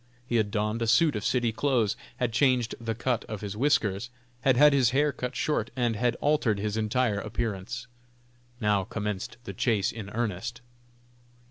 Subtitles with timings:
[0.25, 4.09] He had donned a suit of city clothes, had changed the cut of his whiskers,
[4.39, 7.85] had had his hair cut short, and had altered his entire appearance.
[8.59, 10.61] Now commenced the chase in earnest.